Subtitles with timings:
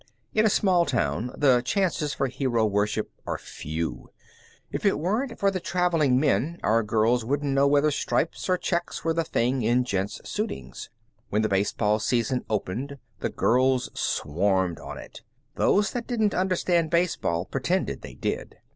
[0.33, 4.09] In a small town the chances for hero worship are few.
[4.71, 9.03] If it weren't for the traveling men our girls wouldn't know whether stripes or checks
[9.05, 10.89] were the thing in gents' suitings.
[11.29, 15.21] When the baseball season opened the girls swarmed on it.
[15.53, 18.55] Those that didn't understand baseball pretended they did.